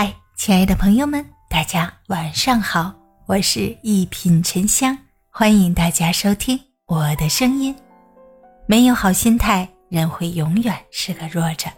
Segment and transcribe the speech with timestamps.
[0.00, 2.94] 嗨，亲爱的朋友们，大家晚上好，
[3.26, 4.96] 我是一品沉香，
[5.28, 7.74] 欢迎大家收听我的声音。
[8.68, 11.68] 没有好心态，人会永远是个弱者。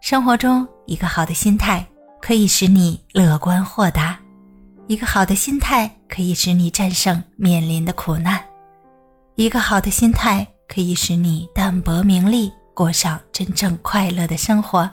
[0.00, 1.84] 生活中，一个好的心态
[2.20, 4.16] 可以使你乐观豁达，
[4.86, 8.40] 一个好的心态可以使你战胜面临的苦难，
[9.34, 14.88] 一个好的心态可以使你淡泊名利，过上真正快乐的生活。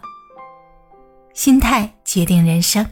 [1.35, 2.85] 心态决定人生，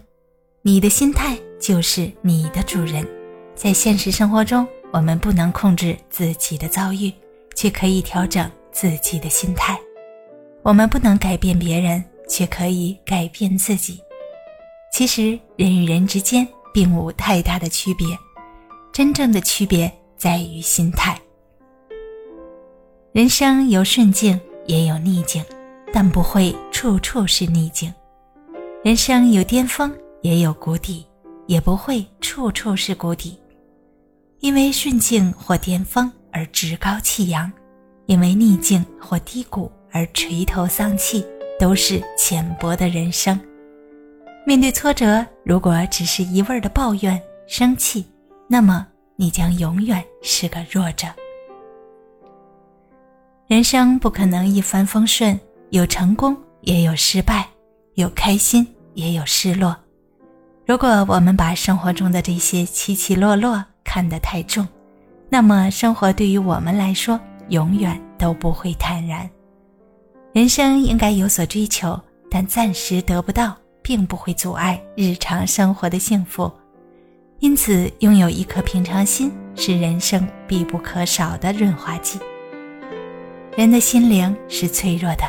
[0.61, 3.07] 你的心态就是你的主人。
[3.55, 7.09] 在现实生活中，我们不能控制自己的遭遇，
[7.55, 9.73] 却可以调整自己的心态；
[10.63, 14.01] 我们不能改变别人，却可以改变自己。
[14.91, 18.05] 其实，人与人之间并无太大的区别，
[18.91, 21.17] 真正的区别在于心态。
[23.13, 25.41] 人生有顺境，也有逆境，
[25.93, 27.93] 但不会处处是逆境。
[28.85, 31.03] 人生有巅峰，也有谷底，
[31.47, 33.35] 也不会处处是谷底。
[34.41, 37.51] 因为顺境或巅峰而趾高气扬，
[38.05, 41.25] 因为逆境或低谷而垂头丧气，
[41.59, 43.39] 都是浅薄的人生。
[44.45, 48.05] 面对挫折，如果只是一味的抱怨、生气，
[48.47, 51.07] 那么你将永远是个弱者。
[53.47, 55.39] 人生不可能一帆风顺，
[55.71, 57.49] 有成功，也有失败，
[57.95, 58.63] 有开心。
[58.95, 59.77] 也有失落。
[60.65, 64.67] 如果我们把生活中的这些起起落落看得太重，
[65.29, 69.29] 那么生活对于我们来说永远都不会坦然。
[70.33, 71.99] 人生应该有所追求，
[72.31, 76.51] 但暂时得不到，并不会阻碍日常生活的幸福。
[77.39, 82.19] 因此，拥有一颗平常心是人生必不可少的润滑剂。
[83.55, 85.23] 人的心灵是脆弱的，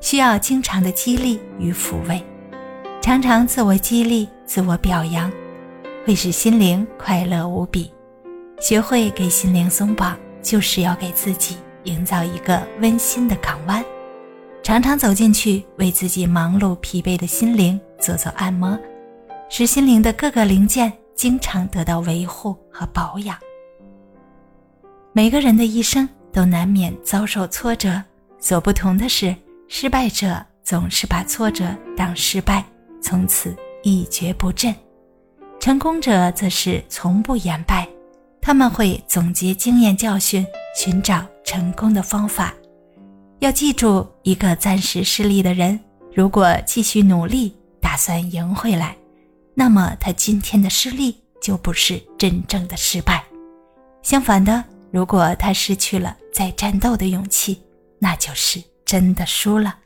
[0.00, 2.24] 需要经常的激励与抚慰。
[3.00, 5.32] 常常自我激励、自我表扬，
[6.04, 7.90] 会使心灵快乐无比。
[8.60, 13.82] 学会给心灵松绑，就是要给自己营造一个温馨的港湾。
[14.62, 18.78] 常常走进去，为自己忙碌疲惫的心灵做做按摩，
[19.48, 23.38] 使心灵的各个零件经常得到维护和保养。
[25.12, 28.02] 每个人的一生都难免遭受挫折，
[28.38, 29.34] 所不同的是，
[29.66, 31.64] 失败者总是把挫折
[31.96, 32.62] 当失败。
[33.00, 34.74] 从此一蹶不振，
[35.60, 37.88] 成功者则是从不言败，
[38.40, 42.54] 他们会总结经验教训，寻找成功的方法。
[43.40, 45.78] 要记住，一个暂时失利的人，
[46.12, 48.96] 如果继续努力，打算赢回来，
[49.54, 53.24] 那么他今天的失利就不是真正的失败。
[54.02, 57.62] 相反的，如果他失去了再战斗的勇气，
[58.00, 59.78] 那就是真的输了。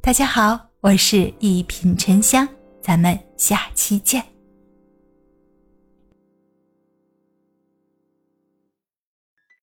[0.00, 0.65] 大家好。
[0.86, 2.48] 我是一品沉香，
[2.80, 4.35] 咱们下期见。